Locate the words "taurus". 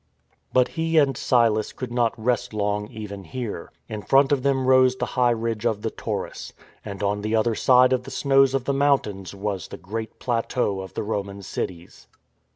5.91-6.53